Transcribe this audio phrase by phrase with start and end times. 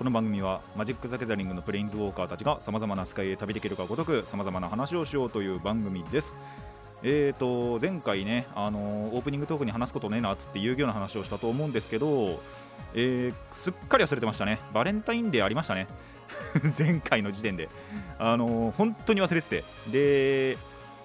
[0.00, 6.38] この番組はマジック・ザ・ギャザリングのプレインズウォーカーたちがさまざまな世界へ旅できるかごとくさまざまな話をしようという番組です。
[7.02, 12.40] えーと前回ね、あのーオープニングトークに話すことねえなっつって遊戯王の話をしたと思うんですけど、
[12.94, 14.58] えーすっかり忘れてましたね。
[14.72, 15.86] バレンタインデーありましたね。
[16.78, 17.68] 前回の時点で、
[18.18, 19.64] あのー本当に忘れてて。
[20.54, 20.58] で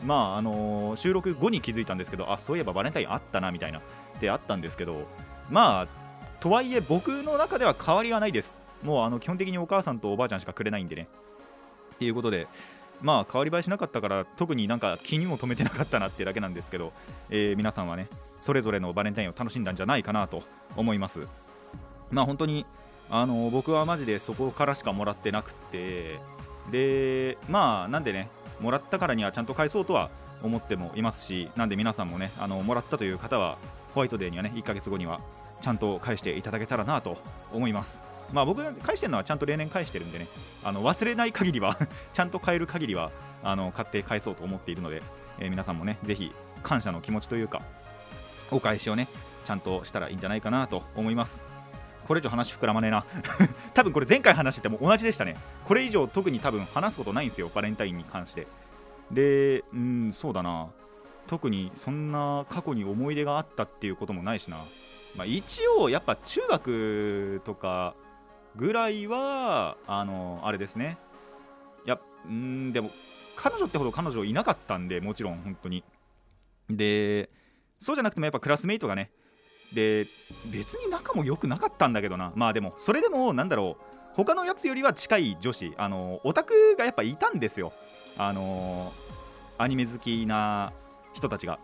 [0.05, 3.79] まああの収録後に気づいたんですけどあそういえばバレンタインあったなみたいな。
[3.79, 3.81] っ
[4.21, 5.05] てあったんですけど
[5.49, 5.87] まあ
[6.39, 8.63] とはいえ僕の中では変わりがないです。
[8.85, 11.07] もうあの基本的にお母さんとおばあちゃんしかくれないんでね。
[11.95, 12.47] っていうことで
[13.01, 16.93] まあ変わり映えしなかったから特になんか気にも留めてなかったなってだけなんですけど、
[17.29, 18.07] えー皆さんはね
[18.39, 20.43] それぞれのバレンタインを楽しんだんじゃないかなと
[20.75, 21.27] 思います。
[22.11, 22.65] まあ本当に
[23.09, 26.19] あの僕はマジでそこからしかもらってなくて
[26.71, 30.09] でまあなんでねもらったからにはちゃんと返そうとは
[30.43, 33.57] 思ってもいますしなんで皆さんもねあのもらったという方は
[33.93, 35.19] ホワイトデーにはね1ヶ月後には
[35.61, 37.17] ちゃんと返していただけたらなと
[37.51, 38.14] 思います。
[38.35, 40.27] まあ僕が返してるのはちゃんと例年返してるんでね。
[40.63, 41.77] あの忘れない限りは
[42.13, 43.11] ちゃんと買える限りは
[43.43, 45.01] あの買って返そうと思っているので、
[45.39, 47.61] えー皆さんもねぜひ感謝の気持ちというか
[48.51, 49.07] お返しをね
[49.45, 51.39] ちゃんとしたらいいんじゃないかなと思います。
[52.07, 53.05] これ以上話膨らまねえな。
[53.73, 55.37] 多分これ前回話してても同じでしたね。
[55.65, 57.49] これ以上特に多分話すことないんですよ。
[57.55, 58.47] バレンタインに関して。
[59.11, 60.69] でうんそうだな。
[61.27, 64.57] 特にそんな過去に思い出があったっていうこともないしな、
[65.15, 67.95] まあ、一応やっぱ中学とか
[68.57, 70.97] ぐらいはあのあれですね。
[71.85, 72.91] いやうんでも
[73.35, 75.83] 彼女ってほど彼女いなかったんでもちろん本当に。
[76.69, 77.29] で
[77.79, 79.11] そうじゃなくてもやっぱクラスメイトがね。
[79.73, 80.05] で
[80.51, 82.31] 別に仲も良くなかったんだけどな。
[82.35, 83.83] まあでもそれでもなんだろう。
[84.15, 85.73] 他のやつよりは近い女子。
[85.77, 87.73] あのオタクがやっぱいたんですよ。
[88.17, 88.93] あの
[89.57, 90.71] アニメ好きな
[91.13, 91.59] 人たちが。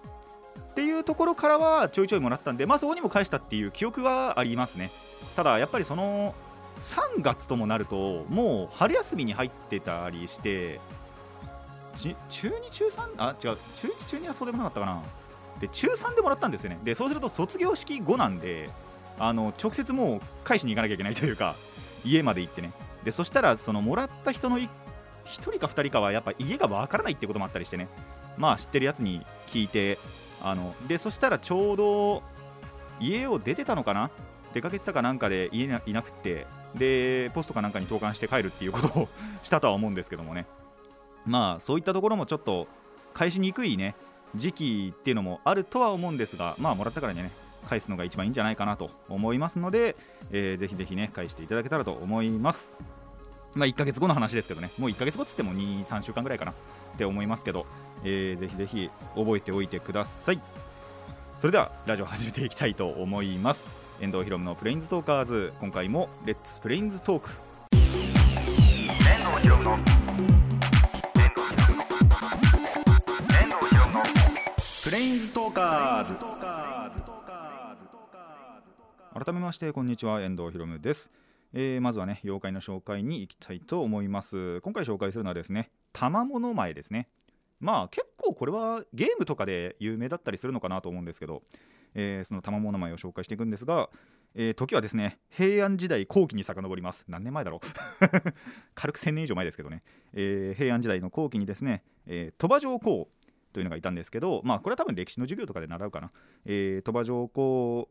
[0.72, 4.92] っていうところからはちょいちょいもらってたんでまあそこにも返したっていう記憶はありますね。
[5.36, 6.36] ただやっぱりその
[6.82, 10.80] 3月ともなるともう春休みに入ってたりして
[12.30, 13.58] 中2中3あ違う。
[13.76, 15.02] 中1中2はそうでもなかったかな。
[15.60, 16.80] で中3でもらったんですよね。
[16.84, 18.70] でそうすると卒業式後なんで
[19.20, 21.56] あの直接もう返しに行かなきゃいけないというか
[22.04, 22.72] 家まで行ってね。
[23.04, 24.68] でそしたらそのもらった人の1
[25.26, 27.88] 人か2人かはやっぱ家がわからないってこともあったりしてね。
[28.38, 30.00] まあ知ってるやつに聞いて
[30.42, 32.24] あのでそしたらちょうど
[33.00, 34.10] 家を出てたのかな？
[34.54, 39.10] 出かけてたかなんかで家にいなくてでポストかなんかに投函して帰るっていうことを
[39.44, 40.46] したとは思うんですけどもね。
[41.26, 42.68] まあそういったところもちょっと
[43.14, 43.96] 返しにくいね
[44.36, 47.32] 時期っていうのもあるとは思うんですがまあもらったからにね
[47.68, 49.96] 返すのが一番いいんじゃないかなと思いますので、
[50.32, 52.70] えーぜひぜひね返していただけたらと思います。
[53.54, 56.54] まあ1ヶ月後の話ですけどねもう1ヶ月後っつっても23週間ぐらいかなっ
[56.98, 57.66] て思いますけど、
[58.04, 60.42] えーぜひぜひ覚えておいてください。
[61.40, 63.68] それではラジオ始めていきたいと思います。
[64.02, 65.54] 遠藤ひろむのプレインズトーカーズ。
[65.60, 67.30] 今回もレッツプレインズトーク
[67.72, 67.80] 遠
[69.38, 69.78] 藤の
[74.84, 76.16] プレインズトーカーズ。
[79.24, 81.12] 改めましてこんにちは遠藤ひろむです、
[81.54, 84.62] えーまずはね妖怪の紹介に行きたいと思います。
[84.62, 87.08] 今回紹介するのはですね玉物前ですね。
[87.60, 91.44] まあ結構これはゲームとかで有名だったりするのかなと思うんですけど、
[91.96, 93.90] えーその玉物前を紹介していくんですが、
[94.36, 97.06] えー時はですね平安時代後期に遡ります。
[97.08, 97.60] 何年前だろう？
[98.76, 99.82] 軽く1000年以上前ですけどね、
[100.14, 103.10] えー平安時代の後期にですね、えー鳥羽上皇
[103.54, 106.10] というのがいたんですけどまあこれは多分歴史の授業とかで習うかな、
[106.46, 107.90] えー鳥羽上皇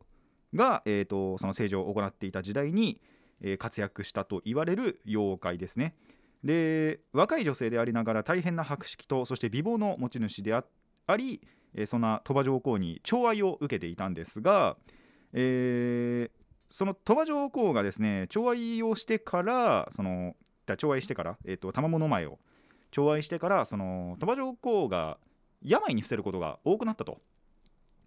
[0.55, 3.01] が、えー、とその政治を行っていた時代に、
[3.43, 5.95] えー活躍したと言われる妖怪ですね。
[6.43, 10.65] で若い女性でありながら大変な博識とそして美貌の持ち主であ
[11.17, 11.43] り、
[11.75, 14.77] えーそんな鳥羽上皇に寵愛を受けていたんですが、
[15.33, 16.41] えー
[16.71, 20.37] その鳥羽上皇がですね寵愛をしてからその
[20.67, 22.39] 寵愛してから、えー、と賜物前を
[22.93, 25.19] 寵愛してからその鳥羽上皇が
[25.63, 27.19] 病に伏せることが多くなったと。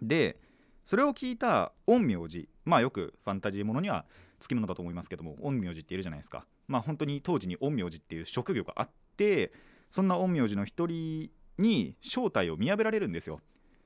[0.01, 0.37] で
[0.85, 4.05] それを聞いた陰陽師まあよくファンタジーものには
[4.39, 6.45] つきものだと思いますけども陰陽師っているじゃないですか。
[6.67, 9.51] まあ本当に当時に陰陽師っていう職業があって
[9.91, 13.41] そんな陰陽師の一人に正体を見破られるんですよ。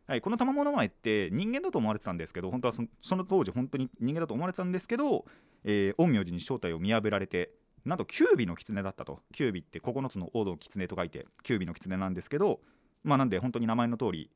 [0.08, 5.26] はい、この玉物前って人間だと思われてたんですけど本当はその当時本当に人間だと思われてたんですけど、
[5.66, 7.52] えー陰陽師に正体を見破られて
[7.84, 9.20] なんと九尾の狐だったと。
[9.34, 12.62] 九尾って9つの王の狐と書いて九尾の狐なんですけど
[13.04, 14.32] まあなんで本当に名前の通り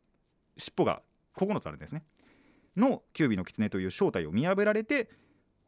[0.57, 1.01] 尻尾が
[1.38, 2.03] 9つあるんですね。
[2.75, 5.09] の九尾の狐という正体を見破られて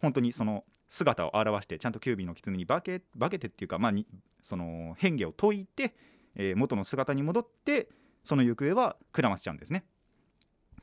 [0.02, 4.06] 本当にその姿を現してちゃんと九尾の狐に化け化けてっていうか、まあ、に
[4.42, 5.96] その変化を解いて、
[6.36, 7.88] えー元の姿に戻って
[8.26, 9.86] その行方はくらませちゃうんですね。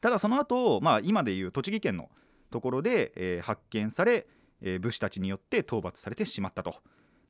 [0.00, 2.10] ただその後、まあ今でいう栃木県の
[2.50, 4.26] ところで、えー発見され、
[4.62, 6.74] えー武士たちによって討伐されてしまったと。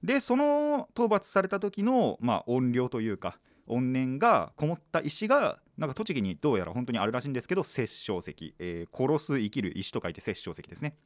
[0.03, 10.97] でその討伐された時の、まあ、怨霊というか怨念がこもった石がなんか栃木にどうやら本当にあるらしいんですけど殺生石、えー殺す生きる石と書いて殺生石ですね。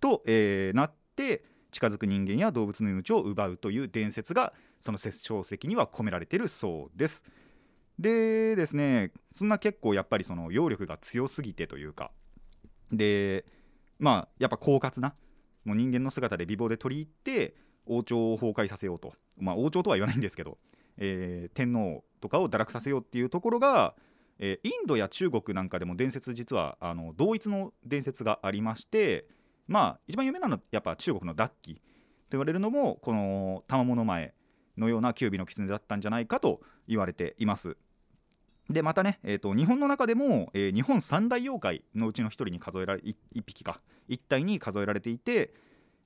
[0.00, 7.24] と、えーなって近づく人間や動物の命を奪うという伝説がその殺生石には込められているそうです。
[7.98, 12.10] でですねそんな結構やっぱりその揚力が強すぎてというか
[12.90, 13.44] で
[13.98, 15.14] まあやっぱ狡猾な
[15.64, 17.54] もう人間の姿で美貌で取り入って
[17.86, 19.14] 王朝を崩壊させようと。
[19.38, 20.58] まあ王朝とは言わないんですけど、
[20.98, 23.94] えー天皇とかを堕落させようっていうところが、
[24.38, 29.26] えーインドや中国なんかでも伝説実はあの同一の伝説がありまして
[29.68, 31.80] まあ一番有名なのはやっぱ中国のダッキと
[32.32, 34.34] 言われるのもこの賜物前
[34.78, 37.76] のような九尾の狐だったんじゃないかと言われています。
[38.70, 43.80] でまたね、えー、と日本の中でも、えー日本三大妖怪のうちの一人に数えられ一匹か。
[44.08, 45.52] 一体に数えられていて、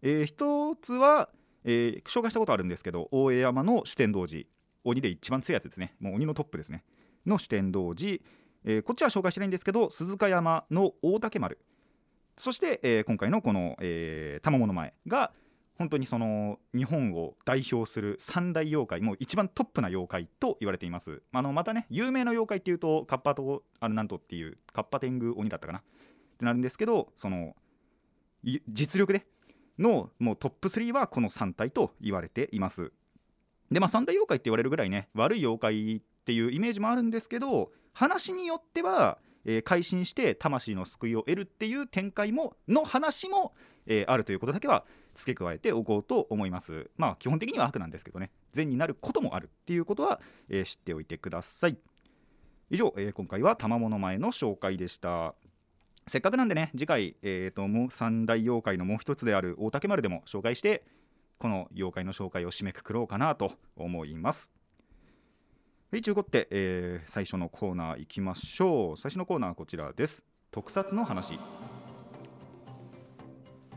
[0.02, 1.28] えー一つは、
[1.64, 4.44] えー紹介したことあるんですけど大江山の主天童寺
[4.84, 5.94] 鬼で一番強いやつですね。
[6.00, 6.84] もう鬼のトップですね。
[7.26, 8.18] の主天童寺、
[8.64, 11.58] えーこっちは紹介してないんですけど鈴鹿山の大竹丸。
[12.38, 15.32] そして、え今回のこの、えー、玉物前が
[15.78, 21.22] 本当にその日本を代表する三大妖怪もう一番トップな妖怪と言われています。
[21.32, 25.78] あのまたね有名な妖怪っていうとカッパとあれなんとっていうカッパ天狗鬼だったかな？
[25.80, 25.82] っ
[26.38, 27.54] てなるんですけどその
[28.68, 29.26] 実力で
[29.78, 32.92] のもうトップ3はこの3体と言われています。
[33.70, 43.54] でまあ三大妖怪って言われるぐらいね悪い妖怪っていうイメージもあるんですけど話によっては、えー改心して魂の救いを得るっていう展開もの話も、
[43.86, 44.84] えーあるということだけは
[45.16, 46.90] 付け加えておこうと思います。
[46.96, 48.30] まあ基本的には悪なんですけどね。
[48.52, 51.78] 善になることもあるっていうことは、えー知っておいてください。
[52.70, 55.34] 以上、えー今回は賜物前の紹介でした。
[56.06, 60.84] せっかくなんでね次回、えー、ともう三大妖怪のもう一つである大竹丸でも紹介して
[61.38, 64.52] この妖怪の紹介を締めくくろうかなと思います。
[65.90, 68.96] はいということで、えー最初のコーナー行きましょう。
[68.96, 70.22] 最初のコーナーはこちらです。
[70.50, 71.38] 特撮の話。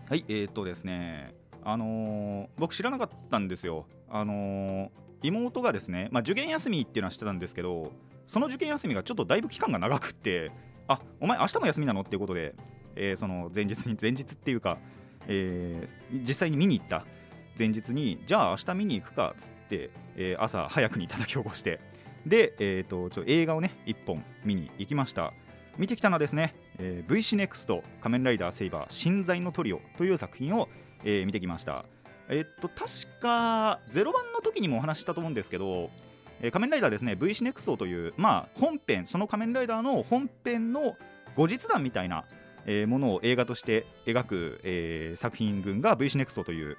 [0.09, 3.85] はいえー、っとですねあのー僕知らなかったんですよ。
[4.09, 4.89] あのー
[5.21, 7.91] 妹がですね、まあ、受験休みっていうのは知ってたんですけど
[8.25, 10.51] その受験休みがちょっとだいぶ期間が長くって
[10.87, 12.55] あお前明日も休みなのっていうことで、
[12.95, 14.79] えーその前日に前日っていうか、
[15.27, 17.05] えー実際に見に行った。
[17.59, 21.79] 前日にじゃあ明日見に行くかっつって、えー朝早くに叩き起こして。
[22.25, 25.33] で、えー、とちょ映画をね1本見に行きました。
[25.77, 30.69] 見てきたのはですね、えー、VC ネクスト仮面ライダーセイバー新在のトリオという作品を、
[31.03, 31.85] えー見てきました。
[32.29, 35.89] えーっと確か0番の時にもお話したと思うんですけど、
[36.41, 40.95] えー仮面ライダーですね VC ネクストというまあ本編その仮面ライダーの本編の
[41.35, 42.23] 後日談みたいな、
[42.65, 46.77] えーものを映画として描く、えー作品群が VC ネクストという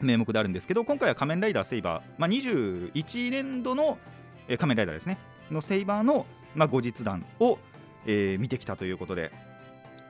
[0.00, 3.98] 名目であるんですけど今回は仮面ライダーセイバー、まあ、21年度の、
[4.48, 5.18] えー仮面ライダーですね
[5.50, 7.58] のセイバーの、まあ、後日談を、
[8.06, 9.30] えー見てきたということで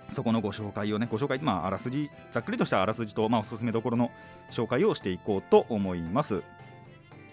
[0.09, 4.11] そこのご紹介をねご紹介まああらすじざっくりとしたあらすじと、まあ、おすすめどころの
[4.51, 6.43] 紹介をしていこうと思います。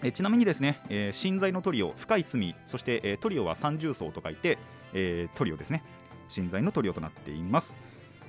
[0.02, 4.56] えちなみにですね、えー、新在のトリオ深い罪そして、えートリオは三重奏と書いて、
[4.94, 5.82] えートリオですね。
[6.30, 7.76] 新在のトリオとなっています、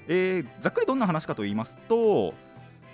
[0.10, 2.34] えーざっくりどんな話かと言いますと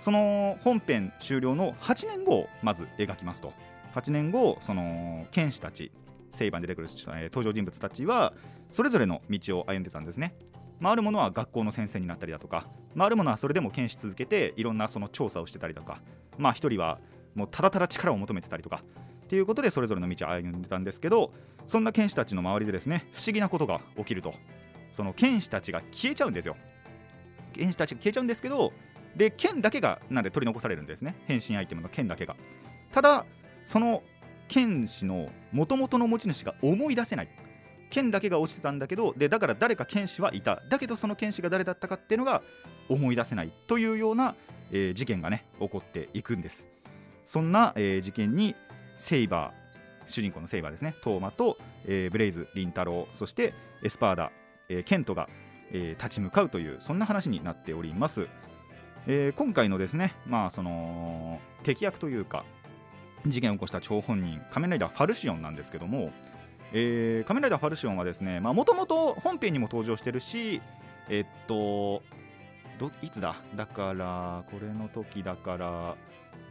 [0.00, 3.52] その本編終了の8年後をまず描きますと。
[3.94, 5.90] 8年後その剣士たち
[6.32, 8.32] セイバーに出てくる、え登場人物たちは
[8.70, 10.34] それぞれの道を歩んでたんですね。
[10.80, 16.00] まあ、あるものは学校の先生になったりだとか、まあ、あるものはそれでも検視続けていろんなその調査をしてたりとか
[16.36, 17.00] まあ一人は
[17.34, 18.82] もうただただ力を求めてたりとか
[19.24, 21.32] っていうことでそれぞれの道を歩んでたんですけど
[21.66, 24.34] そんな剣士たちの周りでですね不思議なことが起きると。
[24.90, 26.56] その剣士たちが消えちゃうんですよ。
[27.52, 28.72] 剣士たちが消えちゃうんですけど
[29.16, 31.14] で剣だけがなんで取り残されるんですね。
[31.26, 32.36] 変身アイテムの剣だけが。
[32.92, 33.26] ただ
[33.64, 34.02] その
[34.48, 37.28] 剣士の元々の持ち主が思い出せない。
[37.90, 40.62] 剣だけが落ちてたんだけどでだから誰か剣士はいた。
[40.68, 42.42] だけどその剣士が誰だったかっていうのが
[42.88, 43.52] 思い出せない。
[43.66, 44.34] というような、
[44.70, 46.68] えー事件がね起こっていくんです。
[47.24, 48.54] そんな、えー事件に
[48.98, 50.94] セイバー主人公のセイバーですね。
[51.02, 54.32] トーマと、えーブレイズリンタロウそしてエスパーダ、
[54.68, 55.28] えーケントが、
[55.72, 58.26] えー立ち向かうというそんな話になっております。
[59.06, 62.44] えー今回のですねまあその敵役というか
[63.26, 66.12] 事件を起こした張本人仮面ライダーファルシオンなんですけども、
[66.72, 70.60] えー仮面ライダーファルシオンはですねもともと本編にも登場してるし
[71.08, 72.02] えっと
[72.78, 73.34] どいつだ？
[73.56, 75.94] だからこれの時だから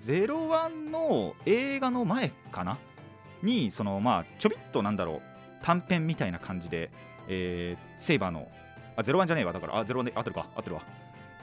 [0.04, 2.78] 01の映画の前かな？
[3.42, 5.22] にそのまあちょびっとなんだろう
[5.64, 6.92] 短編みたいな感じで、
[7.28, 8.48] えーセイバーの
[8.96, 9.54] あ01じゃねえわ。
[9.54, 10.48] だからあ01で合ってるか。
[10.56, 10.82] 合ってるわ。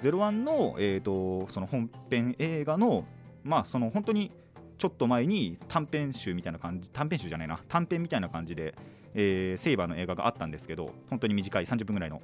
[0.03, 3.05] 01の、えー、とその本編映画の
[3.43, 4.33] まあその本当に
[4.79, 7.61] ちょっと前に短編集みたいな感じ短編集じゃないな。
[7.69, 8.75] 短編みたいな感じで、
[9.15, 12.21] えーセイバーの映画があったんですけど本当に短い30分ぐらいの。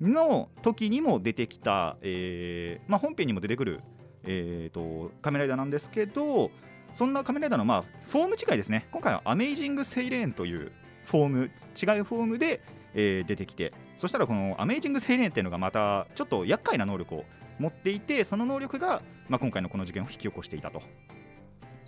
[0.00, 3.80] の時にも出てきた、えーまあ、本編にも出てくる、
[4.24, 6.50] えー、と仮面ライダーなんですけど
[6.94, 8.86] そんな仮面ライダーの、まあ、フォーム違いですね。
[8.92, 10.72] 今回はアメイジング・セイレーンという
[11.06, 12.60] フォーム違うフォームで、
[12.94, 17.24] えー出てきてそしたらこのアメイジング・セイレーンっていうのがまたちょっと厄介な能力を
[17.58, 20.82] 持っていてその能力が、まあ、今回のこの事件を引き起こしていたと。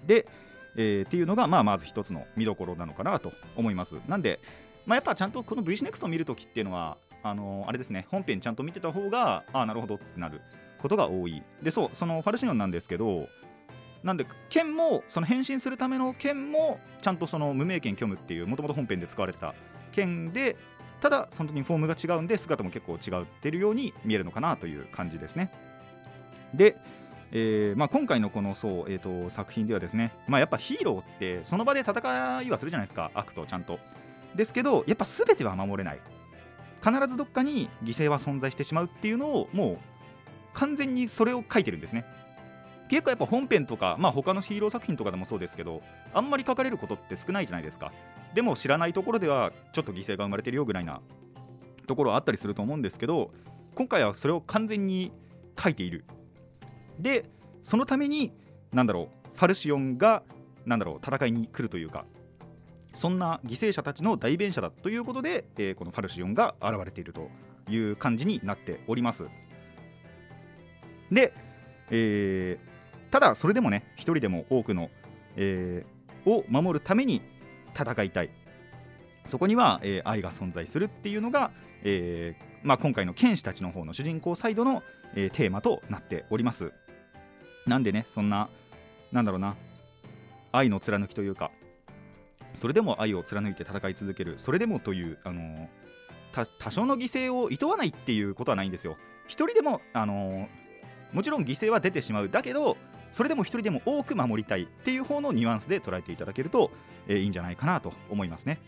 [0.07, 0.27] で、
[0.77, 3.97] えーっていうのが、まあ、まず一つの見どころなのかなと思います。
[4.09, 4.41] なんで、
[4.87, 10.41] まあ、やっぱちゃんとこの VC NEXT を見るときっていうのはあのーあれですね本編ちゃんと見てた方がああなるほどってなる
[10.79, 11.43] ことが多い。
[11.63, 13.29] でそうそのファルシオンなんですけど
[14.03, 19.55] なんで剣もその変身するための剣もちゃんとその無名剣虚無っていうもともと本編で使われてた
[19.93, 20.57] 剣で
[21.01, 25.53] ただその時にフォームが違うんで姿も結構違ってるように見えるのかなという感じですね。
[26.55, 26.77] で、
[27.35, 33.79] えーまあ、今回のこのそう、えー、と作品ではですね、まあ、やっぱヒーローってその場で戦いはするじゃないですか悪とちゃんと。
[34.35, 35.99] ですけどやっぱ全ては守れない。
[36.85, 39.79] 必ずどっかに犠牲は存在してしまうっていうのをもう
[40.53, 42.05] 完全にそれを書いてるんですね。
[42.89, 47.93] 結構やっぱ本編とか、まあ、他のヒーロー作品とかでもそうですけどあんまり書かれることって少ないじゃないですか。
[48.35, 51.01] でも知らないところではちょっと犠牲が生まれてるよぐらいな
[51.87, 53.31] ところはあったりすると思うんですけど
[53.75, 55.13] 今回はそれを完全に
[55.59, 56.05] 書いている。
[57.03, 57.29] で
[57.63, 58.33] そのために
[58.73, 60.23] なんだろうファルシオンが
[60.65, 62.05] なんだろう戦いに来るというか
[62.95, 67.29] そんな犠牲者たちの代弁者だということで、えーこのファルシオンが現れていると
[67.69, 69.25] いう感じになっております。
[71.11, 71.33] で、
[71.91, 72.73] えー
[73.11, 74.91] ただそれでもね一人でも多くの、
[75.37, 77.21] えーを守るために
[77.75, 78.31] 戦いたい。
[79.27, 81.51] そこには、えー愛が存在するっていうのが、
[81.83, 84.83] えーまあ、今回の剣士たちの方の主人公サイドの、
[85.15, 86.73] えーテーマとなっております。
[87.67, 88.49] なんでねそんな
[89.13, 89.57] なんだろうな
[90.53, 91.51] 愛の貫きというか
[92.55, 95.69] それでも愛を貫いて戦い続けるそれでもという、あのー
[96.33, 98.97] た多少の犠牲を厭わないっていうことはないんですよ。
[99.27, 100.47] 一人でも、あのー
[101.13, 102.31] もちろん犠牲は出てしまう。
[102.31, 102.79] だけど
[103.11, 106.71] それでも一人でも多く守りたいっていう方のニュアンスで捉えていただけると、
[107.07, 108.59] えーいいんじゃないかなと思いますね。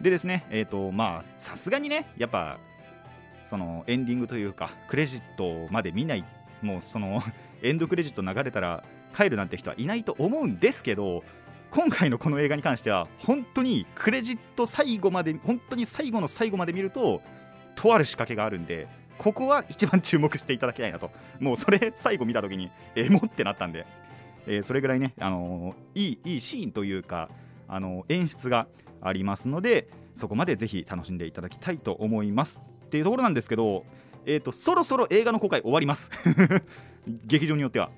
[0.00, 2.58] でですねえっ、とまあさすがにねやっぱ
[3.46, 6.24] そのエンディングというかクレジットまで見ない
[6.62, 7.22] もうその
[7.62, 8.84] エンドクレジット流れたら
[9.16, 11.24] 帰るなんて人はいないと思うんですけど
[11.70, 17.22] 今回のこの映画に関しては本当にクレジット最後まで本当に最後の最後まで見ると
[17.74, 18.86] とある仕掛けがあるんで
[19.18, 21.10] ここは一番注目していただきたいなと。
[21.40, 23.86] もうそれ最後見た時にエモってなったんで、
[24.46, 27.30] えーそれぐらいね、あのーいいいいシーンというか、
[27.68, 28.66] あのー演出が
[29.00, 33.84] ありますのでそこまでぜひ楽しんでいただきたいと思いますっていうところなんですけど、
[34.26, 36.10] えー、とそろそろ映画の公開終わります。
[37.06, 37.90] 劇場によっては。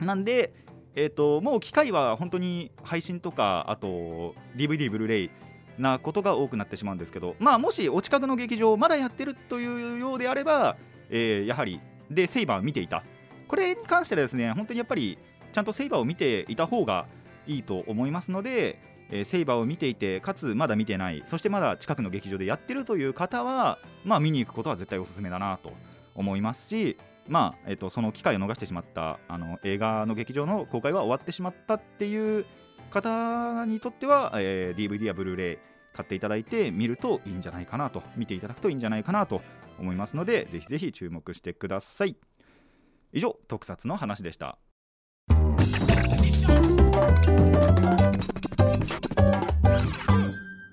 [0.00, 0.52] なんで、
[0.96, 5.30] えー、ともう機会は本当に配信とかあと DVD ブルーレイ
[5.78, 7.36] なことが多くなってしまうんですけど。
[7.38, 10.76] まあもしお近くの劇場まだやってるというようであれば、
[11.08, 11.80] えーやはり
[12.10, 13.04] でセイバー見ていた。
[13.46, 15.18] これに関してはですね本当にやっぱり
[15.52, 17.06] ちゃんとセイバーを見ていた方が
[17.46, 18.78] いいと思いますので、
[19.10, 25.72] えーセイバーを見ていてかつまだ見てないそしてまだ近くの劇場でやってるという方はまあ見に行くことは絶対おすすめだなと
[26.14, 26.96] 思いますし
[27.28, 32.44] まあえっとその機会を逃してしまったあの映画の劇場の公開は終わってしまったっていう
[32.90, 35.58] 方にとっては、えー DVD やブルーレイ
[35.94, 39.42] 買っていただいて見るといいんじゃないかなと見ていただくといいんじゃないかなと
[39.78, 42.16] 思いますのでぜひぜひ注目してください。
[43.12, 44.58] 以上特撮の話でした。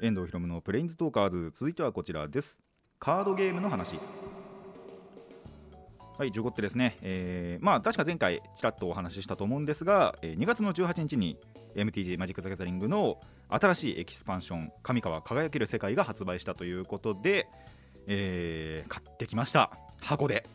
[0.01, 1.51] 遠藤ひろむのプレインズトーカーズ。
[1.53, 2.59] 続いてはこちらです。
[2.97, 3.99] カードゲームの話。
[6.17, 11.37] はい、15ってですね、えーまあ確か前回ちらっとお話ししたと思うんですが、えー2月の18日に
[11.75, 17.47] MTG マジック・ザ・ギャザリングの新しいエキスパンション上川輝ける世界が発売したということで、
[18.07, 19.69] えー買ってきました。
[19.99, 20.47] 箱で。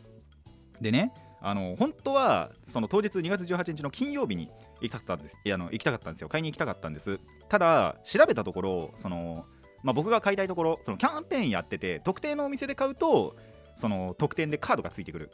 [0.81, 4.51] でねあの本当はその当日2月18日の金曜日に
[4.81, 5.37] 行きたかったんです。
[5.43, 6.29] いやあの行きたかったんですよ。
[6.29, 7.19] 買いに行きたかったんです。
[7.49, 9.45] ただ調べたところその、
[9.83, 13.35] まあ、僕が買いたいところそのキャンペーンやってて特定のお店で買うと
[13.75, 15.31] その特典でカードがついてくる。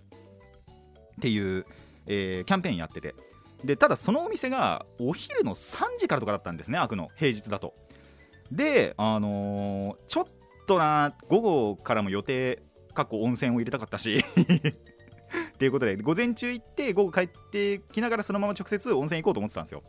[1.17, 1.65] っていう、
[2.07, 3.15] えーキャンペーンやってて。
[3.63, 7.09] でただそのお店がお昼の3時からとかだったんですね開くの。
[7.15, 7.73] 平日だと。
[8.51, 10.27] であのーちょっ
[10.67, 14.23] とな午後からも予定かっこ温泉を入れたかったし。
[15.53, 19.83] っていうことで午前中行って午後帰ってきながらそのまま直接温泉行こうと思ってたんですよ。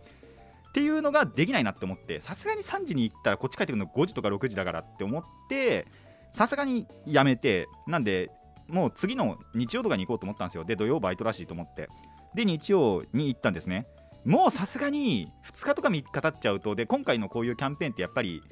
[0.69, 5.87] っていうのができないなって思ってさすがに3時に行ったらこっち帰ってくるの5時とか6時だからって思って
[6.33, 8.31] さすがにやめてなんで
[8.69, 10.65] もう次の日曜とかに行こうと思ったんですよ。
[10.65, 11.89] で土曜バイトらしいと思って。
[12.35, 13.87] で日曜に行ったんですね。
[14.25, 18.43] もうさすがに2日とか3日経っちゃうとで今回のこういうキャンペーンってやっぱり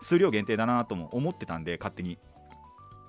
[0.00, 2.18] 数量限定だなとも思ってたんで勝手に。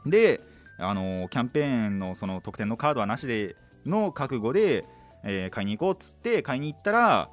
[0.05, 0.41] で
[0.79, 3.55] あのキャンペーンのその特典のカードはなしで
[3.85, 4.85] の覚悟で、
[5.23, 7.29] えー買いに行こうっつって買いに行ったら、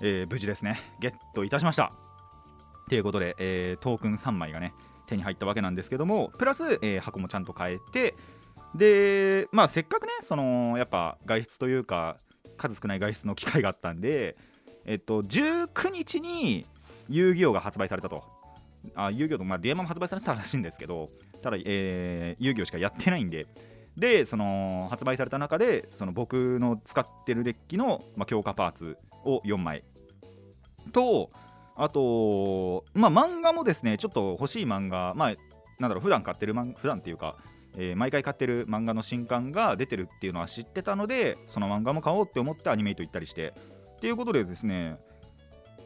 [0.00, 0.80] えー無事ですね。
[1.00, 1.92] ゲットいたしました。
[2.88, 4.72] ということで、えートークン3枚がね
[5.06, 8.14] 手に入ったわけなんですけどもプラス、えー箱もちゃんと変えて
[8.74, 12.18] でまあせっかくねそのやっぱ外出というか
[12.56, 14.36] 数少ない外出の機会があったんで
[14.84, 16.66] えっと19日に
[17.08, 18.24] 遊戯王が発売されたと。
[18.94, 21.08] あ遊戯王とまあディアマも発売されてたらしいんですけど
[21.44, 23.46] ただ、えー遊戯王しかやってないんで。
[23.96, 29.84] でその発売された中でその僕の使ってるデッキの、まあ、強化パーツを4枚。
[30.92, 31.30] と
[31.76, 35.34] あとまあ漫画もですねちょっと欲しい漫画まあ
[35.78, 37.36] なんだろう普段買ってる漫画普段っていうか、
[37.76, 43.52] えー毎回買ってる漫画の新刊が出てるっていうのは知ってたのでその漫画も買おうって思ってアニメイト行ったりして。
[43.96, 44.98] っていうことでですね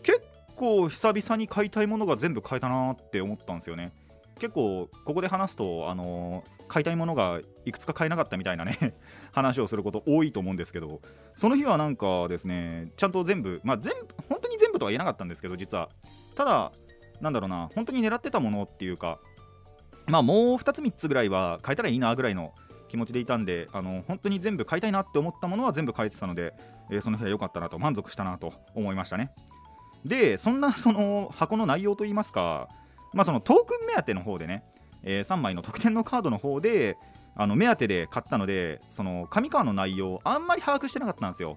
[0.03, 0.23] 結
[0.57, 3.93] 構久々に買いたいものが全部買えたなって思ったんですよね。
[4.39, 8.95] 結構ここで話すと、あの買いたいものがいくつか買えなかったみたいなね
[9.33, 11.01] 話をすること多いと思うんですけど
[11.35, 15.89] その日はなんかですねちゃんと全部まあ全部本当に全部とは言えなかったんですけど実は。
[16.35, 16.73] ただ
[17.21, 19.19] なんだろうな本当に狙ってたものっていうか
[20.07, 22.53] まあもう2つ3つぐらいは買えたらいいなぐらいの
[22.89, 26.55] 気持ちでいたんであの本当に全部買いたいなって思ったものは全部買えてたので、
[26.91, 29.31] えーその日は良かったなと満足したなと思いましたね。
[30.05, 32.69] でそんなその箱の内容といいますか
[33.13, 34.65] まあそのトークン目当ての方でね、
[35.03, 36.97] え3枚の特典のカードの方で
[37.37, 41.57] あの目当てで買ったのでその上川の内容あんまり把握してなかったんですよ。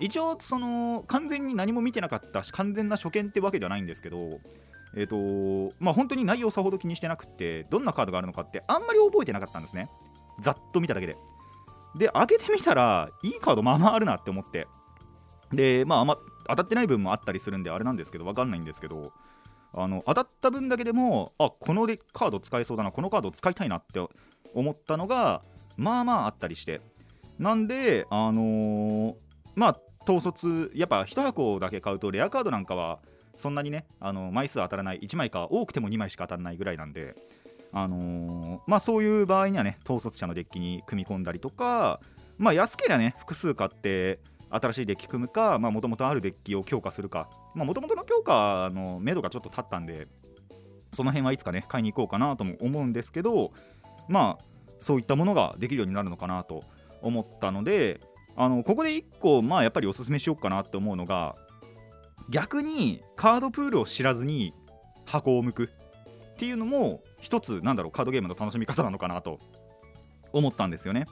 [0.00, 4.40] 一応その完全に何も見てなかったし完全な初見ってわけではないんですけど
[4.96, 9.88] えっ、とまあ本当に内容さほど気にしてなくてどんなカードがあるのかってあんまり覚えてなかったんですね。
[10.40, 11.16] ざっと見ただけで。
[11.96, 14.66] で開けてみたらいいカードまあまああるなって思って。
[15.52, 16.18] でまああんま
[16.48, 19.12] 当たってない部分もあったりするんであれなんですけど分かんないんですけど
[19.76, 24.00] あの当たった分だけでもあこのカード使えそうだなこのカード使いたいなって
[24.54, 25.42] 思ったのが
[25.76, 26.80] まあまああったりして。
[27.38, 29.14] なんであのー
[29.56, 32.98] まあ統率やっぱ1箱だけ買うとレアカードなんかは
[33.36, 37.16] そんなにねあの枚数当たらない1枚か多くても2枚しか当たらないぐらいなんで
[37.72, 42.00] あのーまあそういう場合にはね統率者のデッキに組み込んだりとか
[42.38, 50.08] まあ安ければね複数買って新しいデッキ組むかもともとあるデッキを強化するかもともとの強化の目処がちょっと立ったんで
[50.92, 53.52] その辺はいつかね買いに行こうかなとも思うんですけど
[54.08, 54.44] まあ
[54.80, 56.64] そういったものができるようになるのかなと
[57.00, 58.00] 思ったので
[58.36, 61.36] あのここで1個まあやっぱりおすすめしようかなって思うのが
[62.30, 64.54] 逆にカードプールを知らずに
[65.04, 69.38] 箱を向くっていうのも一つなんだろうカードゲームの楽しみ方なのかなと
[70.32, 71.06] 思ったんですよね。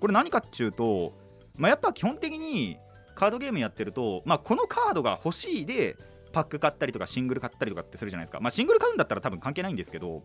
[0.00, 1.12] これ何かっていうと、
[1.56, 2.78] まあ、やっぱ基本的に
[3.20, 5.98] カードゲームやってると、まあ、このカードが欲しいで
[6.32, 10.22] パック買ったりとかシングル買ったりとかってするじゃないですか、まあ、シングル買うんだったら多分関係ないんですけど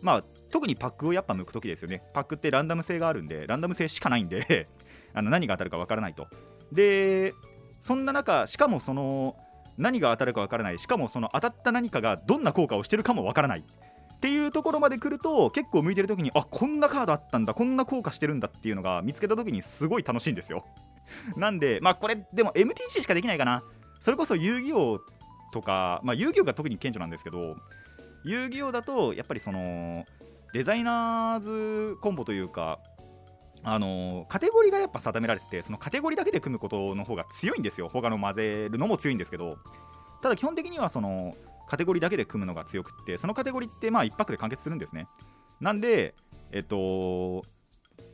[0.00, 2.02] まあ特にパックをやっぱ向くときですよね。
[2.12, 4.66] パックってランダム性があるんでランダム性しかないんで
[5.14, 6.26] あの何が当たるかわからないと。
[6.72, 7.32] で
[7.80, 9.36] そんな中しかもその
[9.78, 10.80] 何が当たるかわからない。
[10.80, 13.60] しかもその当たった何かがどんな効果をしてるかもわからない。
[13.60, 20.64] っていうところまで来ると結構向いてる時にあこんなカードあったんだこんな効果してるんだっていうのが見つけた時にすごい楽しいんですよ。
[21.36, 23.62] なんでまあこれでも MTG しかできないかな。
[24.00, 25.00] それこそ遊戯王
[25.52, 27.56] とかまあ遊戯王が特に顕著なんですけど
[28.24, 30.04] 遊戯王だとやっぱりその
[30.52, 32.78] デザイナーズコンボというか
[33.64, 37.88] あのカテゴリーがやっぱ定められててそのカテゴリーだけで組むことの方が強いんですよ。
[37.88, 39.58] 他の混ぜるのも強いんですけど
[40.20, 41.34] ただ基本的にはその
[41.68, 45.06] カテゴリーだけで組むのが強くってそのカテゴリーってまあ1泊で完結するんですね。
[45.60, 46.14] なんで
[46.50, 47.44] えっと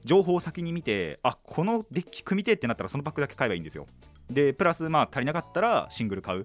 [0.08, 3.86] 情報を先に見てあこのデッキ組みてってなったらそのパックだけ買えばいいんですよ。
[4.30, 6.40] でプラスまあ足りなかったらシングル買う。
[6.42, 6.44] っ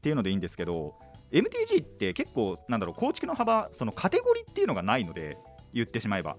[0.00, 0.94] ていうのでいいんですけど
[1.32, 5.38] MTG って結構なんだろう構築の幅そのカテゴリーっていうのがないので
[5.72, 6.36] 言ってしまえば。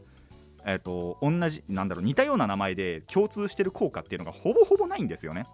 [0.68, 5.46] えっ、と同じなんだろう似たような名前で共通してる効果っていうのがほぼほぼないんですよね。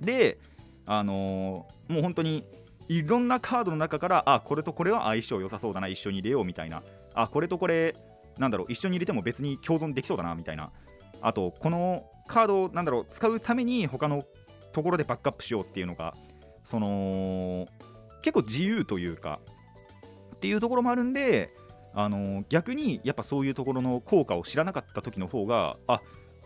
[0.00, 0.38] で
[0.84, 2.44] あのーもう本当に
[2.88, 6.82] いろんなカードの中からあこれとこれは相性良さそうだな一緒に入れようみたいな。
[7.14, 7.94] あこれとこれ
[8.38, 10.70] なんだろう一緒に入れても別に共存できそうだなみたいな。
[11.22, 14.24] あとこのカードをなんだろう使うために他の
[14.72, 16.14] ところでバックアップしようっていうのが
[16.64, 17.66] その
[18.22, 19.40] 結構自由というか
[20.34, 21.54] っていうところもあるんで
[21.94, 26.02] あの逆にやっぱそういうところの効果を知らなかった時の方があ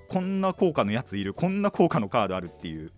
[0.08, 2.92] こんな効果のやついるこんな効果のカードあるっていう、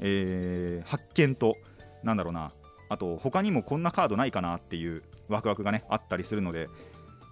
[0.00, 1.56] えー発見と
[2.04, 2.52] なんだろうな。
[2.88, 6.68] あと他にもこんなカードないかなっていうワクワクがねあったりするので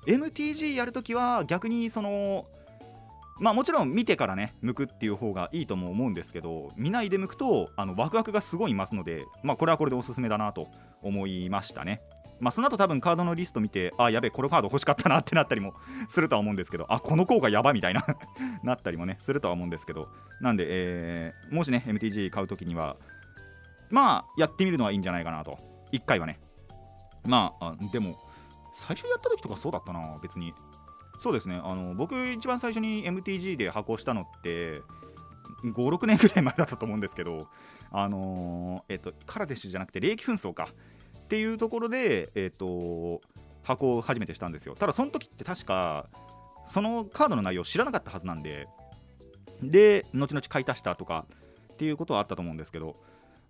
[0.07, 2.47] MTG やるときは逆にその
[3.41, 10.69] まあもちろん見てからね向くっていう方がいいとも思うんですけど見ないで向くとあのワクワクがすごい増すのでまあこれはこれでおすすめだなと
[11.03, 12.01] 思いましたね。
[12.41, 15.75] まあその後多分カードのリスト見てあやべえこのカード欲しかったなってなったりも
[16.09, 18.05] するとは思うんですけどあこの効果やばみたいな
[18.63, 20.09] なったりもねするとは思うんですけど。
[20.41, 22.97] なんで、えーもしね MTG 買うときには
[23.91, 25.59] まあやってみるのはいいんじゃないかなと。
[25.93, 26.39] 1回はね。
[27.27, 28.19] まああでも
[28.75, 30.53] 最初やった時とかそうだったな別に。
[31.19, 31.61] そうですね。
[31.63, 34.83] あの僕一番最初に MTG で発行したのって
[35.65, 37.47] 56年ぐらい前だったと思うんですけど
[37.93, 40.69] あのーえっとカラデッシュじゃなくて霊気紛争か。
[41.25, 43.23] っていうところでえっと
[43.63, 44.75] 発行を初めてしたんですよ。
[44.75, 46.07] ただその時って確か
[46.67, 48.69] そのカードの内容を知らなかったはずなんで
[49.63, 51.27] で後々買い足したとか
[51.73, 52.97] っていうことはあったと思うんですけど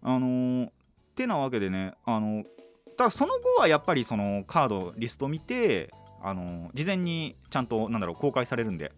[0.02, 0.70] あのー
[1.16, 2.50] てなわけでねあのた
[2.96, 5.90] だその後はやっぱりそのカードリスト見て
[6.22, 8.92] あの事前にちゃんとなんだろう公開されるんで。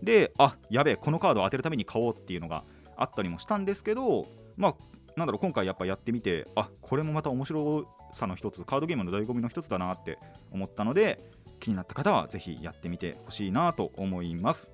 [0.00, 2.62] であやべえこのカードを当てるために買おうっていうのが
[2.96, 4.74] あったりもしたんですけどまあ
[5.16, 10.20] なんだろう今回やっぱやってみてあこれもまた面白さの一つカードゲームの醍醐味の一つだなって
[10.52, 11.18] 思ったので
[11.58, 14.68] 気になった方はぜひやってみてほしいなと思います。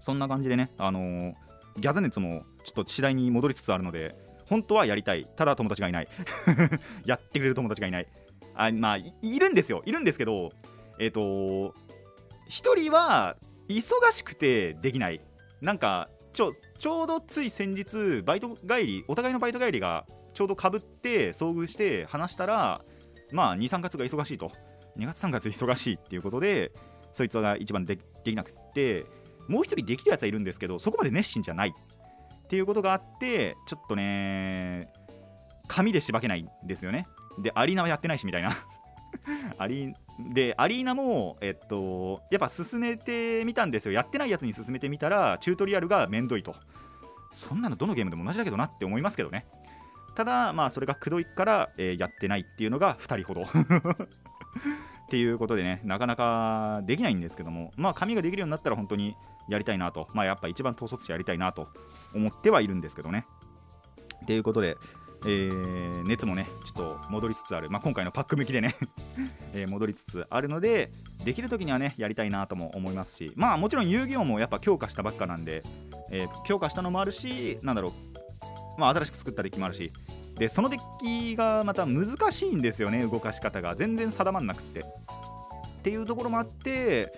[0.00, 1.34] そんな感じでねあのー
[1.78, 5.26] ギャザ熱もちょっと次第に戻りつつあるので本当はやりたい。
[5.36, 6.08] ただ友達がいない。
[7.04, 8.06] やってくれる友達がいない。
[8.54, 9.82] あまあいるんですよ。
[9.84, 10.52] いるんですけど
[10.98, 11.72] えっ、と1
[12.48, 13.36] 人は
[13.68, 15.20] 忙しくてできない。
[15.60, 22.82] なんかちょちょうどつい先日バイト帰りお互いのバイト帰りがちょうどかぶって遭遇して話したら
[23.32, 24.52] まあ23月が忙しいと。
[24.98, 26.72] 2月3月忙しいっていうことで
[27.12, 29.04] そいつが一番でできなくって
[29.46, 31.74] もう一人できるやつはいるんですけどそこまで熱心じゃない。
[32.46, 34.88] っていうことがあってちょっとね
[35.66, 37.08] 紙でしばけないんですよね。
[37.40, 38.56] でアリーナはやってないしみたいな。
[39.58, 39.92] アリ
[40.32, 43.92] でアリーナもえっとやっぱ進めてみたんですよ。
[43.92, 46.54] やってないやつに進めてみたらチュートリアルがめんどいと。
[47.32, 49.44] そんなのどのゲームでも同じだけどなって思いますけどね。
[50.14, 53.42] ただまあそれがくどいから、えーやってないっていうのが2人ほど。
[55.06, 57.72] っていうことでねなかなかできないんですけども。
[57.76, 59.16] まあ紙ができるようになったら本当に
[59.48, 60.08] やりたいなと。
[60.14, 61.68] まあやっぱ一番統率してやりたいなと
[62.14, 63.26] 思ってはいるんですけどね。
[64.22, 64.76] っていうことで、
[65.24, 68.74] えー熱もねちょっと戻りつつある、まあ、今回のパック向きでね、
[69.54, 70.90] え戻りつつあるので
[71.24, 73.32] できる時にはねやりたいなとも思いますし。
[73.34, 75.62] まあもちろん遊戯王もやっぱ強化したばっかなんで、
[76.10, 78.80] えー強化したのもあるしなんだろう。
[78.80, 79.92] まあ新しく作ったデッキもあるし。
[80.38, 83.74] でそのデッキがまた難しいんですよね動かし方が。
[83.74, 84.80] 全然定まんなくって。
[84.80, 84.84] っ
[85.82, 87.12] ていうところもあって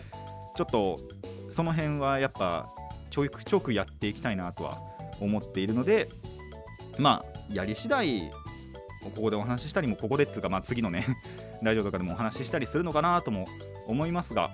[0.56, 1.00] ちょっと
[1.48, 2.70] その辺はやっぱ
[3.10, 4.78] ちょいちょくやっていきたいなとは
[5.20, 6.08] 思っているので
[6.98, 8.30] まあやり次第
[9.02, 11.06] ここでお話ししたりもここでっつうか、まあ、次のね
[11.62, 13.46] ラジオとかでもお話ししたりするのかなとも
[13.86, 14.50] 思いますが、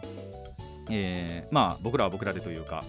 [0.91, 2.85] えーまあ僕らは僕らでというか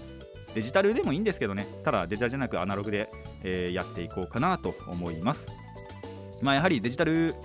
[0.53, 1.67] デジタルでもいいんですけどね。
[1.83, 3.09] ただデジタルじゃなくアナログで、
[3.43, 5.47] えーやっていこうかなと思います。
[6.41, 7.35] まあやはりデジタル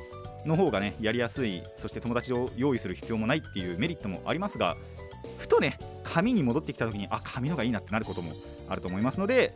[0.44, 4.76] の方がねやりやすいそして友達を用意する必要もないっていうメリットもありますが
[5.38, 5.78] ふとね
[6.12, 8.32] 紙に戻ってきた時にあ紙のがいいなってなることも
[8.68, 9.54] あると思いますので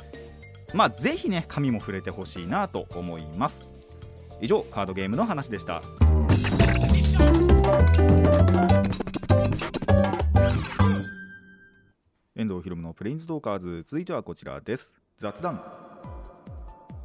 [0.72, 3.68] まあぜひね紙も触れてほしいなと思います。
[4.40, 5.82] 以上カードゲームの話でした。
[12.36, 13.84] 遠藤博のプレインズトーカーズ。
[13.86, 14.96] 続いてはこちらです。
[15.18, 15.83] 雑談。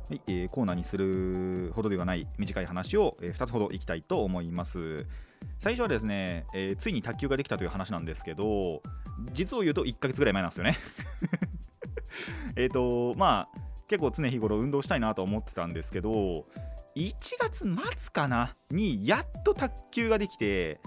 [0.10, 5.06] はい、えーコーナーにするほどではない短い話を、え2つほどいきたいと思います。
[5.60, 8.82] 最初はですね、えーついに卓球ができたという話なんですけど
[9.34, 10.78] 実を言うと1ヶ月ぐらい前なんですよね。
[12.58, 16.46] えっとまあ結構常日頃運動したいなと思ってたんですけど
[16.96, 20.80] 1月末かなにやっと卓球ができて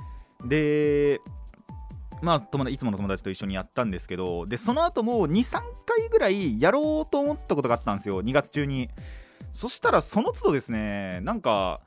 [0.44, 1.20] で
[2.22, 8.22] まあ友達いつもの友達と一緒にやったんですけどでその後も23回ぐらいやろうと思ったことがあったんですよ。
[8.22, 8.88] 2月中に。
[9.52, 11.80] そしたらその都度ですねなんか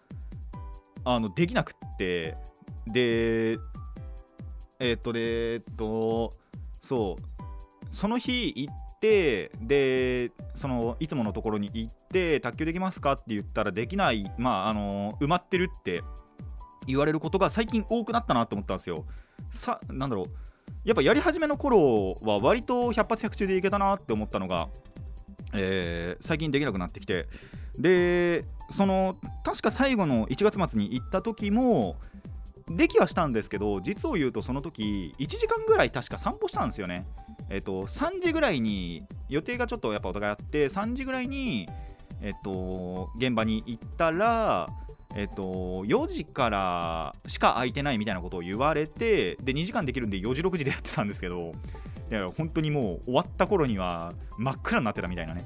[1.03, 2.35] あのできなくって。
[2.87, 3.57] で
[4.79, 6.31] えっとでえっと
[6.81, 7.21] そう。
[7.89, 14.29] その日行ってでそのいつものところに行って卓球できますかって言ったらできない。
[14.37, 16.03] まああの埋まってるって。
[16.87, 19.05] 言われることが最近多くなったなと思ったんですよ。
[19.51, 20.25] さなんだろう。
[20.83, 24.69] やっぱやり始めの頃は割と100発100中でいけたなって思ったのが、
[25.53, 27.27] えー最近できなくなってきて。
[27.79, 31.95] でその確か最後の1月末に行った時も
[32.69, 37.05] できはしたんですけど実を言うとその時1時間ぐらい確か散歩したんですよね。
[37.49, 41.67] えっと3時ぐらいに予定がちょっとやっぱお互いあって3時ぐらいに
[42.21, 44.67] えっと現場に行ったら
[45.15, 45.43] えっと、
[45.85, 51.53] 4時からしか空いてないみたいなことを言われてで2時間できるんで4時6時でやってたんですけど
[52.11, 55.45] いや本当にもう終わった頃には真っ暗になってたみたいなね。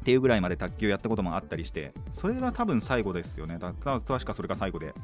[0.00, 3.58] っていうぐらいまで卓球やったこともあったりしてそれが多分最後ですよね。
[3.60, 4.94] たた確かそれが最後で。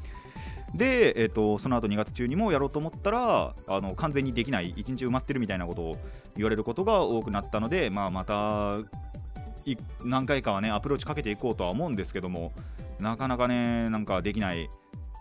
[0.75, 5.97] で、えっとその後2月中にもやろうと思ったらあの完全にできない1日埋まってるみたいなことを
[6.35, 8.77] 言われることが多くなったので、まあ、また
[9.65, 12.51] い何回かはねアプローチかけていこうとは思うんですけども
[12.99, 14.69] なかなかねなんかできない。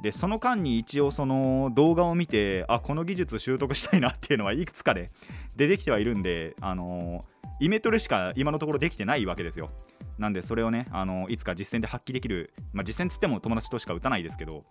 [0.03, 5.09] でその間に一応その動画を見てあこの技術習得したいなっていうのはいくつかで
[5.57, 7.21] 出てきてはいるんであの
[7.59, 9.71] イメトレしか今のところできてないわけですよ。
[10.19, 14.64] なんでそれをねあのいつか実戦で発揮できる、まあ、実戦つっても友達としか打たないですけど。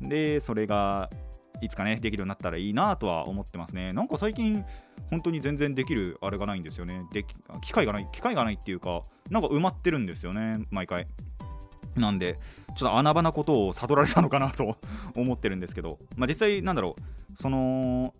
[0.00, 1.08] でそれが
[1.62, 3.92] いつかねできるようになったらいいなとは思ってますね。
[3.92, 4.64] なんか最近
[5.10, 7.06] 本当に全然できるあれがないんですよね。
[7.12, 11.06] でき機会がない機会がないっていうかなんか埋まってるんですよね毎回。
[11.96, 12.38] なんで
[12.76, 14.76] ちょっと穴場なことを悟られたのかなと
[15.16, 18.14] 思ってるんですけど、まあ、実際なんだろうその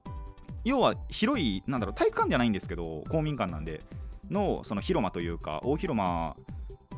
[0.64, 3.82] 要は広いなんだろう体育館じゃないんですけど公民館なんで
[4.30, 6.34] のその広間というか大広間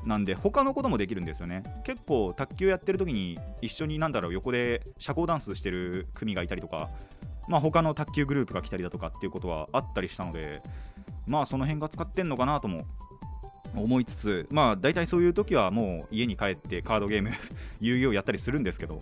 [0.05, 1.63] なんで他のこともできるんですよね。
[1.85, 6.89] 結構卓球やってる時に一緒になんだろう横で社交ダンスしてる組がいたりとか
[7.49, 10.63] まあ他の卓球グループが来たりだとかっていうことはあったりしたので
[11.27, 12.85] まあその辺が使ってんのかなとも
[13.75, 17.31] 思いつつまあ大体そういう時はもう家に帰ってカードゲーム
[17.81, 18.99] 遊戯をやったりするんですけど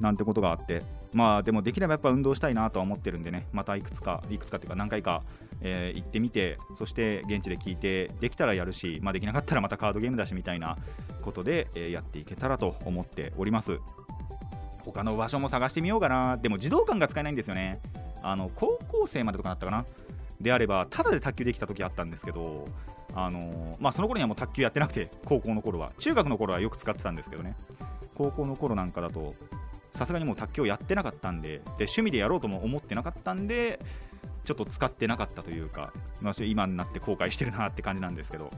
[0.00, 0.82] なんてことがあって
[1.12, 5.22] まあでもできればやっぱ運動したいなとは思ってるんでねまたいくつかいくつかっていうか何回か、
[5.60, 10.76] えー行ってみてそして現地で聞いてできたらやるし、まあ、できなかったらまたカードゲームだしみたいな
[11.22, 13.78] ことで、えーやっていけたらと思っております。
[14.84, 16.36] 他の場所も探してみようかな。
[16.36, 17.78] でも児童館が使えないんですよね。
[18.22, 19.84] あの高校生までとかなったかな？
[20.40, 22.68] であればただで卓球できた時あったんですけど
[23.14, 27.54] あのーまあ、その頃にはもう卓球やってなくて高校の頃は中学の頃はよく使ってたんですけどね。
[28.14, 29.34] 高校の頃なんかだと
[29.94, 33.80] さすがにもう卓球をやってなかったんでで趣味でやろうとも思ってなかったんで
[34.44, 38.50] ちょっと使ってなかったというか、まあ、今になって後悔してるなって感じなんですけど。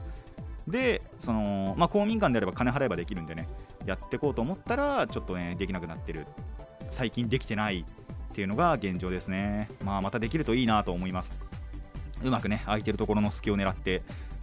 [0.67, 3.47] でその、まあ、公民館であれば金払えばできるんでね
[3.85, 6.27] やっていこうと思ったらちょっとねできなくなってる。
[6.91, 11.39] 最近できてないっていうのが現状ですね、まあ、またできるといいなと思います。
[12.23, 14.01] うまくね空いてるところの隙を狙って、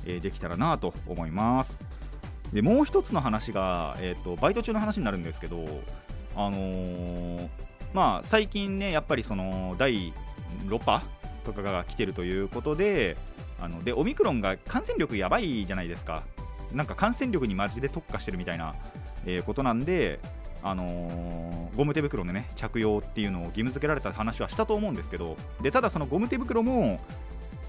[0.08, 1.78] えできたらなと思います。
[2.52, 5.64] でもう一つの話が、えー、とバイト中の話になるんですけど
[6.34, 7.48] あのー
[7.94, 10.12] まあ最近ねやっぱりその第
[10.66, 11.02] 6波
[11.44, 13.16] とかが来てるということで
[13.60, 16.22] あのでオミクロンが感染力やばいじゃないですか。
[16.72, 18.74] なんか感染力にマジで特化してるみたいな、
[19.24, 20.20] えーことなんで
[20.62, 27.00] あのーゴム手袋のね着用っていうのを義務付けられた話はしたと思うんですけどでただそのゴム手袋も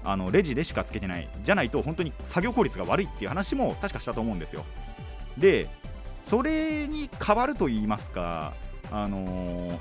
[0.04, 4.64] あのレジでしかつけてないじゃないと本当に作業効率が悪いっていう話も確かしたと思うんですよ。
[5.36, 5.68] で
[6.24, 8.54] それに変わると言いますか
[8.90, 9.78] あのー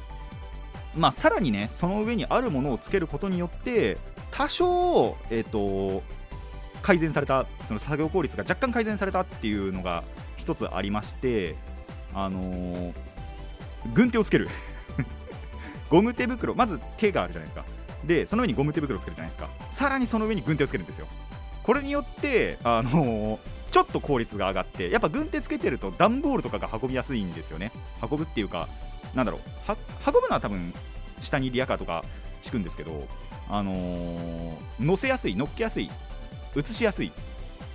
[0.95, 3.97] まあさらにねその上にあるものをつけることによって
[4.32, 6.01] 多少えっ、と
[6.82, 10.03] 改善されたその作業効率が若干改善されたっていうのが
[10.38, 11.55] 一つありまして
[12.13, 12.93] あのー
[13.93, 14.49] 軍手をつける。
[15.89, 17.79] ゴム手袋まず手があるじゃないですか。
[18.06, 19.50] でその上にゴム手袋をつけるじゃないですか。
[19.72, 21.08] さらにその上に軍手をつけるんですよ。
[21.64, 27.72] これによってあのーちょっと効率が上がってやっぱ軍手つけてると段ボールとかが運びやすいんですよね。
[28.02, 28.68] 運ぶっていうか
[29.14, 29.42] なんだろう。
[30.08, 30.74] 運ぶのは多分
[31.22, 32.04] 下にリアカーとか
[32.42, 33.06] 敷くんですけど
[33.48, 35.92] あのー乗せやすい乗っけやすい
[36.56, 37.12] 移しやすい。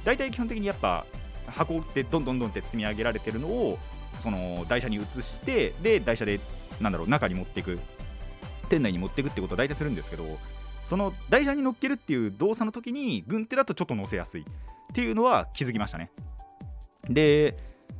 [0.04, 1.06] 大体基本的にやっぱ
[1.46, 3.78] 箱ってどんどんどんって積み上げられてるのを
[4.18, 6.40] その台車に移してで台車で
[6.80, 7.78] なんだろう中に持っていく。
[8.74, 10.24] 店内に持っていくってことは大体するんですけど
[10.84, 14.44] その台車に乗っけるっていう動作の時に軍手だとちょっと乗せやすいっ
[14.92, 16.10] ていうのは気づきましたね。
[17.08, 17.56] で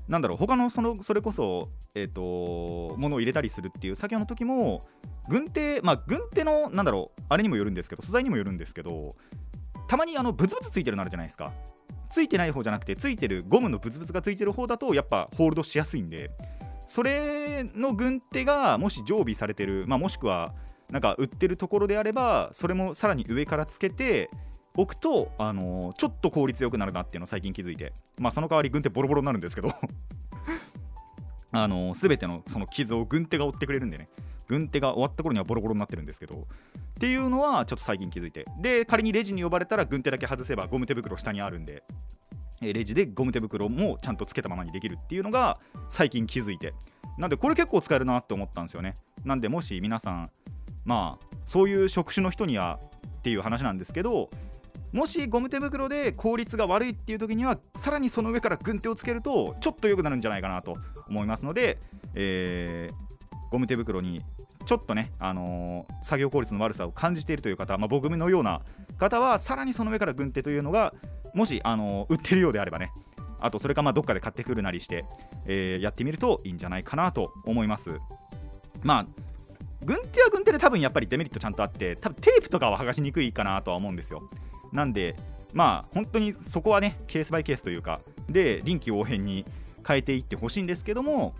[0.09, 4.81] なんだろう他のそのそれこそえっ、と物を入れたりするっていう作業の時も
[5.29, 9.11] 軍手まあ軍手のなんだろうあれにもよるんですけど素材にもよるんですけど
[9.89, 11.53] たまにあのブツブツついてるのあるじゃないですか。
[12.11, 16.31] ついてない方じゃなくてついてるゴムのブツブツがついてる方だとやっぱホールドしやすいんで
[16.87, 20.55] それの軍手がもし常備されてる、まあ、もしくは
[20.91, 24.31] なんか売ってるところであればそれもさらに上からつけて
[24.77, 29.71] おくと、あのーちょっと効率よくなるなっていうのを最近気づいて、まあ、その代わり軍手ボロボロになるんですけど
[31.53, 34.09] あのー、全てのその傷を軍手が追ってくれるんでね
[34.49, 41.83] 軍手が終わった頃にはボロボロになってるんですけどっていうのはちょっと最近気づいてで仮にレジに呼ばれたら軍手だけ外せばゴム手袋下にあるんで
[42.73, 45.59] レジでゴム手袋もちゃんとつけたままにできるっていうのが
[45.91, 46.73] 最近気づいて。
[47.17, 48.95] なんでこれ結構使えるなって思ったんですよね。
[49.25, 50.31] なんでもし皆さん
[50.85, 52.81] まあそういう職種の人には
[53.19, 54.31] っていう話なんですけど
[54.93, 60.77] もしゴム手袋で効率が悪いっていう時にはさらにその上から軍手をつけるとちょっと良くなるんじゃないかなと
[61.09, 61.79] 思いますので、
[62.15, 63.15] えー
[63.55, 64.21] ゴム手袋に
[64.67, 68.61] ちょっとね、あのー作業効率の悪さを感じているという方、まあ、僕のような
[68.99, 70.93] 方はさらにその上から軍手というのが
[71.35, 72.93] もし、あのー売ってるようであればね
[73.41, 75.05] あとそれかまあどっかで買ってくるなりして、
[75.47, 77.91] えーやってみるといいんじゃないかなと思います。
[78.83, 79.07] まあ
[79.85, 84.23] 軍手は軍手で多分やっぱりデメリットちゃんとあって多分テープとかは剥がしにくいかなとは思うんですよ。
[84.73, 85.15] なんで
[85.53, 89.45] まあ本当にそこはねケースバイケースというかで臨機応変に
[89.87, 91.35] 変えていってほしいんですけども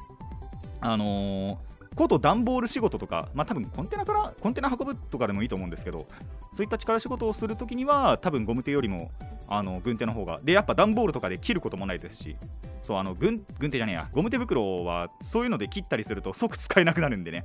[0.81, 1.57] あのー
[1.95, 6.07] こと段ボール仕事とか、まあ多分コンテナからコンテナ運ぶとかでもいいと思うんですけど
[6.53, 9.11] そういった力仕事をするときには多分ゴム手よりも
[9.49, 12.37] あの軍手の方がでやっぱ段ボールとかで切ることもないですし
[12.83, 17.45] そうあの軍軍手じゃねえやゴム手袋はそういうので切ったりすると即使えなくなるんでね。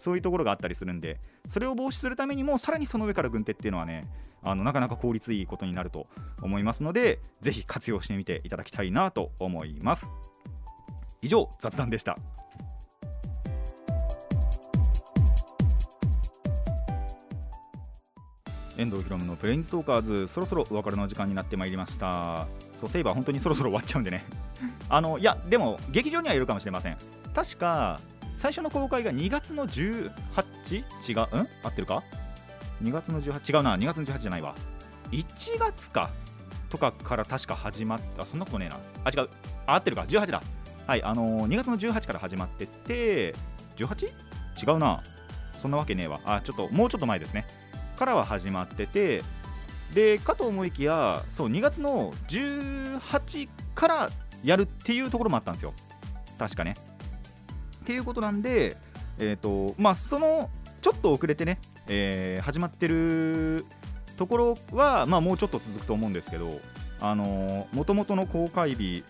[0.00, 4.08] そういうところがあったりするんでそれを防止するためにもさらにその上から軍手っていうのはね
[4.42, 6.06] あのなかなか効率いいことになると
[6.40, 10.08] 思いますのでぜひ活用してみていただきたいなと思います。
[11.20, 12.16] 以上雑談でした。
[18.80, 22.46] 遠藤ひろむのプレインズトーカーズそろそろお別れの時間になってまいりました。
[22.76, 24.24] そうセイバー本当にそろそろ終わっちゃうんでね。
[24.88, 26.96] あのいやでも劇場にはいるかもしれません。
[27.34, 27.98] 確か
[28.36, 30.10] 最初の公開が2月の 18?
[31.08, 31.48] 違ううん？
[31.62, 32.02] 合ってるか
[32.82, 33.76] ？2月の18違うな。
[33.76, 34.54] 2月の18じゃないわ。
[35.12, 36.10] 1月か。
[36.70, 38.76] とかから確か始まったあそんなことねえな。
[39.04, 39.28] あ違う。
[39.66, 40.02] あ合ってるか。
[40.02, 40.42] 18だ。
[40.86, 43.34] はいあのー2月の18から始まってて
[43.76, 44.06] 18?
[44.06, 45.02] 違うな。
[45.52, 46.20] そんなわけねえわ。
[46.24, 47.44] あちょっともうちょっと前ですね
[48.00, 49.22] からは始まってて
[49.92, 54.10] でかと思いきやそう2月の18から
[54.42, 55.74] やるっていうところもあったんですよ。
[56.38, 56.74] 確かね。
[57.80, 58.74] っていうことなんで
[59.18, 60.48] えっ、とまあその
[60.80, 61.58] ちょっと遅れてね、
[61.88, 63.66] えー始まってる
[64.16, 66.48] ところはまあもうちょっと続くと思うんですけど
[67.00, 69.04] あのもともとの公開日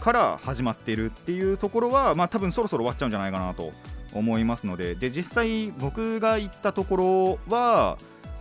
[0.00, 3.72] から始まってるっていうところはまあ多分そろそろ終わっちゃうんじゃないかなと
[4.14, 7.98] 思いますのでで実際僕が行ったところは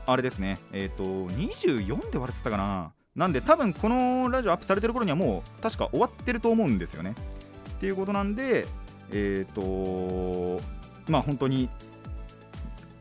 [0.07, 0.57] あれですね。
[0.71, 2.91] えっ、と24で割れてたかな。
[3.15, 7.15] なんで多分このラジオアップされてる頃にはもう確か終わってると思うんですよね。
[7.77, 8.67] っていうことなんで
[9.11, 10.59] えっ、と
[11.07, 11.69] まあ本当に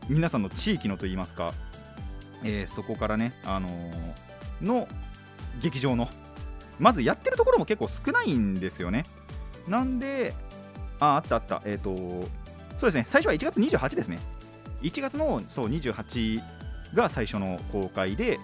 [0.07, 1.53] 皆さんの地域のといいますか、
[2.43, 3.67] えーそこからねあの
[4.61, 4.87] の
[5.61, 6.09] 劇場の
[6.79, 9.03] まずやってるところも結構少ないんですよね。
[9.67, 10.33] なんで
[10.99, 11.61] ああったあった。
[11.65, 11.95] えっ、と
[12.77, 13.05] そうですね。
[13.07, 14.19] 最初は1月28ですね。
[14.81, 16.41] 1月のそう28
[16.93, 18.39] が最初の公開で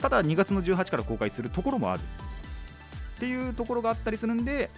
[0.00, 2.00] ただ2月の18から公開するところもある。
[3.16, 4.70] っていうところがあったりするんで、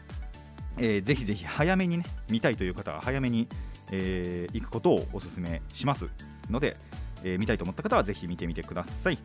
[0.76, 3.46] えーぜひぜひ早めにね見たいという方は早めに、
[3.92, 6.08] えー行くことをお勧めします。
[6.50, 6.76] ので、
[7.22, 9.18] えー見たいと思った方はぜひ見てみてください。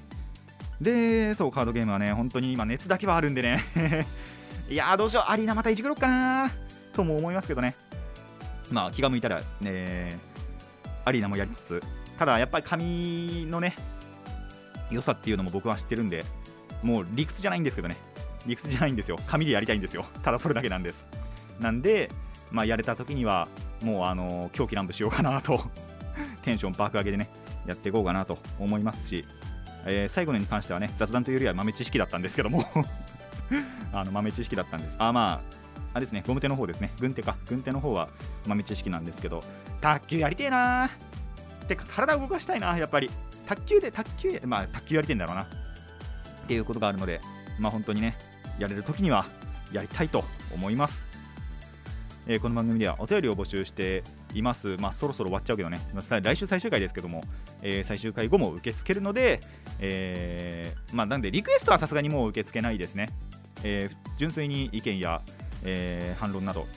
[0.79, 3.63] でそうカードゲームはね本当に今熱だけはあるんでね。
[4.69, 5.31] いやどうしよう。
[5.31, 6.51] アリーナまたいじくろっかな？
[6.93, 7.73] とも思いますけどね。
[8.71, 10.11] まあ気が向いたらね
[11.05, 11.81] アリーナもやりつつ
[12.17, 13.75] ただやっぱり紙のね
[14.89, 16.23] 良さっていうのも僕は知ってるんで
[16.81, 17.97] もう理屈じゃないんですけどね。
[18.45, 19.17] 理屈じゃないんですよ。
[19.27, 20.05] 紙でやりたいんですよ。
[20.23, 21.07] ただそれだけなんです。
[21.59, 22.09] なんで
[22.51, 23.47] まあやれた時には
[23.83, 25.61] もうあの狂気乱舞しようかなと
[26.43, 27.27] テンション爆上げでね
[27.65, 29.25] やっていこうかなと思いますし、
[29.85, 32.63] えー最後のに関してはね雑談というよりは豆知識だったんですけども。
[33.93, 34.95] あの豆知識だったんです。
[34.97, 35.41] あまあ
[35.93, 36.91] あれですねゴム手の方ですね。
[36.99, 37.35] 軍手か。
[37.47, 38.09] 軍手の方は
[38.47, 39.41] 豆知識なんですけど。
[39.81, 41.06] 卓球やりてえなー。
[41.67, 43.09] てか体動かしたいなやっぱり
[43.45, 45.47] 卓球で卓球まあ卓球やりてんだろうなっ
[46.47, 47.21] ていうことがあるので
[47.59, 48.17] まあ本当にね
[48.59, 49.25] やれる時には
[49.71, 51.07] やりたいと思います
[52.29, 54.03] えーこの番組ではお便りを募集して
[54.33, 54.75] います。
[54.81, 57.23] まあ、そろそろ終わっちゃうけどね、まあ来週最終回ですけども、
[57.61, 59.39] えー最終回後も受け付けるので、
[59.79, 63.09] えーまあ、なんでリクエストはさすがにもう受け付けないですね。
[63.63, 65.21] えー純粋に意見や、
[65.63, 66.67] えー反論など、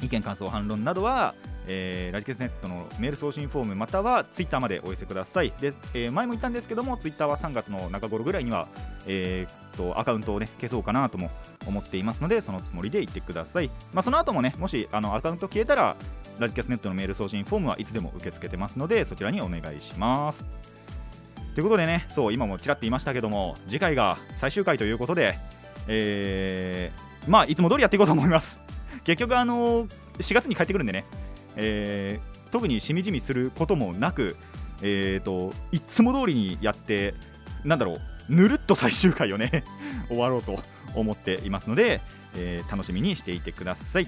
[0.00, 1.34] 意見、感想、反論などは、
[1.68, 5.52] えーラジケスネットのメール送信フォームまたはツイッターまでお寄せください。
[5.60, 8.68] で、えー前も言ったんですけども、ツイッターは3月の中頃ぐらいには、
[9.06, 11.30] えーっとアカウントをね消そうかなとも
[11.66, 13.70] 思っていますので、そのつもりで言ってください。
[13.92, 15.96] まあ、その後もね、もしあのアカウント消えたら、
[16.38, 20.44] ラジキャスネットのメール送信フォームはいつでも受け付けてますので、そちらにお願いします。
[21.54, 25.38] ということでね、そう、今もちらっと言いましたけども、次回が最終回ということで、
[25.88, 28.60] えーまあ、いつも通りやっていこうと思います。
[29.04, 29.86] 結局、あの
[30.18, 31.04] 4月に帰ってくるんでね、
[31.58, 34.34] えー特にしみじみすることもなく、
[34.82, 37.12] えー、といつも通りにやって
[37.62, 37.98] なんだろ
[38.30, 39.64] うぬるっと最終回をね
[40.08, 40.58] 終わろうと
[40.94, 42.00] 思っていますので、
[42.34, 44.06] えー楽しみにしていてください。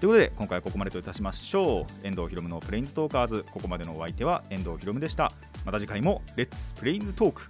[0.00, 2.06] ということで今回はここまでといたしましょう。
[2.06, 3.44] 遠藤ひろむのプレインズトーカーズ。
[3.50, 5.30] ここまでのお相手は遠藤ひろむでした。
[5.64, 7.42] また次回もレッツプレインズトーク